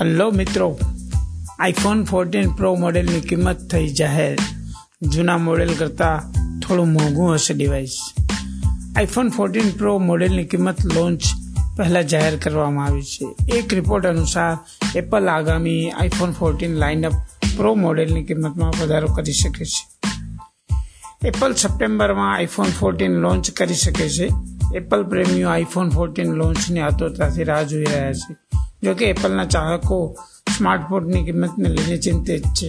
[0.00, 0.78] Hello મિત્રો
[1.58, 4.38] iPhone fourteen pro મોડેલની કિંમત થઈ જાહેર
[5.02, 7.98] જૂના મોડેલ કરતાં થોડું મોંઘું હશે ડિવાઇસ
[8.96, 11.22] આઈફોન ફોર્ટીન પ્રો મોડેલની કિંમત લોન્ચ
[11.78, 13.56] પહેલાં જાહેર કરવામાં આવી છે.
[13.56, 14.56] એક રિપોર્ટ અનુસાર
[14.94, 17.12] એપલ આગામી આઈફોન ફોર્ટીન લાઇનઅપ
[17.56, 20.08] પ્રો મોડેલની કિંમતમાં વધારો કરી શકે છે.
[21.26, 24.28] એપલ સપ્ટેમ્બરમાં આઈફોન ફોર્ટીન લોન્ચ કરી શકે છે.
[24.74, 28.36] એપલ પ્રેમીઓ આઈફોન ફોર્ટીન લોન્ચની આતુરતાથી રાહ જોઈ રહ્યા છે.
[28.82, 29.96] જોકે એપલના ચાહકો
[30.56, 32.68] સ્માર્ટફોનની કિંમતને લઈને ચિંતિત છે.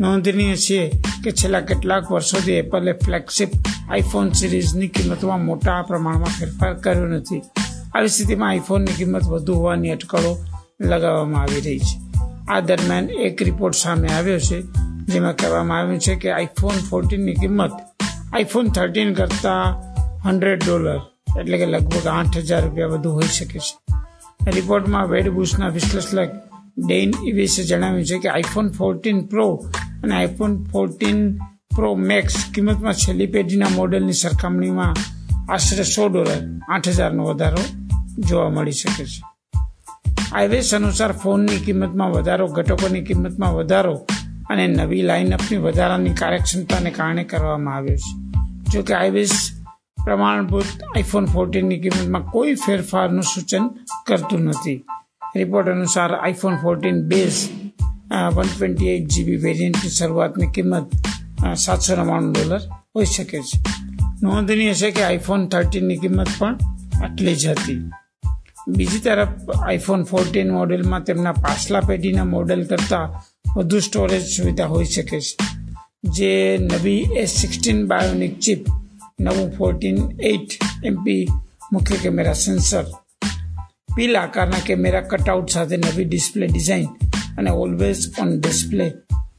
[0.00, 0.78] નોંધનીય છે
[1.24, 3.50] કે છેલ્લા કેટલાક વર્ષોથી એપલે ફ્લેગશિપ
[3.90, 7.42] આઈફોન સિરીઝની કિંમતમાં મોટા પ્રમાણમાં ફેરફાર કર્યો નથી.
[7.94, 10.32] આવી સ્થિતિમાં આઈફોનની કિંમત વધુ હોવાની અટકળો
[10.80, 11.96] લગાવવામાં આવી રહી છે.
[12.48, 14.58] આ દરમિયાન એક રિપોર્ટ સામે આવ્યો છે,
[15.12, 17.76] જેમાં કહેવામાં આવ્યું છે કે આઈફોન ફોર્ટીનની કિંમત
[18.34, 19.66] આઈફોન થર્ટીન કરતાં
[20.26, 21.00] હંડ્રેડ ડોલર,
[21.40, 23.93] એટલે કે લગભગ આઠ હજાર રૂપિયા વધુ હોઈ શકે છે.
[24.52, 26.28] રિપોર્ટમાં વેડબુશના વિશ્લેષક
[26.86, 29.64] ડેઇન ઇવિસે જણાવ્યું છે કે આઈફોન ફોર્ટીન પ્રો
[30.02, 31.36] અને આઈફોન ફોર્ટીન
[31.76, 34.94] પ્રો મેક્સ કિંમતમાં છેલ્લી પેઢીના મોડેલની સરખામણીમાં
[35.52, 37.58] આશરે સો ડોલર, આઠ હજારનો વધારો
[38.18, 39.22] જોવા મળી શકે છે.
[40.32, 44.06] આઈવેસ અનુસાર ફોનની કિંમતમાં વધારો, ઘટકોની કિંમતમાં વધારો
[44.50, 48.40] અને નવી લાઇનઅપની વધારાની કાર્યક્ષમતાને કારણે કરવામાં આવ્યો છે.
[48.72, 49.53] જો કે આઈવેસ
[50.04, 53.66] પ્રમાણભૂત આઈફોન ફોર્ટીનની કિંમતમાં કોઈ ફેરફારનું સૂચન
[54.06, 54.76] કરતું નથી.
[55.36, 57.48] રિપોર્ટ અનુસાર iPhone fourteen base
[58.34, 60.90] one twenty eight GB વેરિયન્ટની શરૂઆતની કિંમત
[61.56, 62.60] સાતસો નવ્વાણું ડોલર
[62.96, 63.58] હોઈ શકે છે.
[64.22, 66.58] નોંધનીય છે કે આઈફોન થર્ટીનની કિંમત પણ
[67.02, 67.90] આટલી જ હતી.
[68.68, 73.10] બીજી તરફ આઈફોન ફોર્ટીન મોડેલમાં તેમના પાછલા પેઢીના મોડેલ કરતાં
[73.56, 75.36] વધુ સ્ટોરેજ સુવિધા હોઈ શકે છે.
[76.04, 78.64] જે નવી એસ સિક્સટીન બાયોનિક ચિપ
[79.20, 80.50] નવું ફોર્ટીન એઇટ
[80.84, 81.26] એમપી
[81.72, 82.84] મુખ્ય કેમેરા સેન્સર.
[83.96, 86.86] પીલ આકારના કેમેરા કટઆઉટ સાથે નવી ડિસ્પ્લે ડિઝાઇન
[87.38, 88.92] અને ઓલવેઝ ઓન ડિસ્પ્લે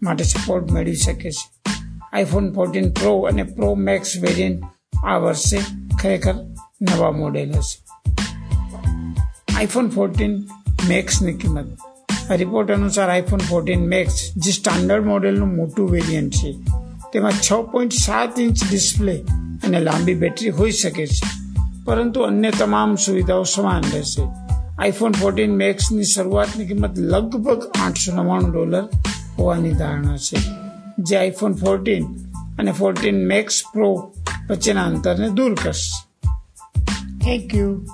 [0.03, 1.71] માટે સપોર્ટ મેળવી શકે છે.
[2.13, 4.63] આઈફોન ફોર્ટીન પ્રો અને પ્રો મેક્સ વેરિયન્ટ
[5.05, 5.59] આ વર્ષે
[6.01, 6.35] ખરેખર
[6.81, 7.83] નવા મોડેલ હશે.
[9.55, 10.43] આઈફોન ફોર્ટીન
[10.87, 11.77] મેક્સની કિંમત.
[12.31, 16.51] રિપોર્ટ અનુસાર આઈફોન ફોર્ટીન મેક્સ જે સ્ટાન્ડર્ડ મોડેલનું મોટું વેરિયન્ટ છે.
[17.13, 19.23] તેમાં છ પોઈન્ટ સાત ઇંચ ડિસ્પ્લે
[19.63, 21.27] અને લાંબી બેટરી હોઈ શકે છે.
[21.85, 24.23] પરંતુ અન્ય તમામ સુવિધાઓ સમાન રહેશે.
[24.79, 28.89] આઈફોન ફોર્ટીન મેક્સની શરૂઆતની કિંમત લગભગ આઠસો નવ્વાણું ડોલર
[29.39, 30.37] હોવાની ધારણા છે.
[30.99, 32.05] જે આઈફોન ફોર્ટીન
[32.59, 34.13] અને ફોર્ટીન મેક્સ પ્રો
[34.49, 36.05] વચ્ચેના અંતરને દૂર કરશે.
[37.25, 37.85] Thank you